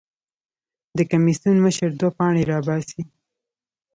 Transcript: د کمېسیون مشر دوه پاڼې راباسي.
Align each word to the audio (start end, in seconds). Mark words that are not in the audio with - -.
د 0.97 0.99
کمېسیون 1.11 1.57
مشر 1.65 1.89
دوه 1.99 2.11
پاڼې 2.17 2.43
راباسي. 2.51 3.01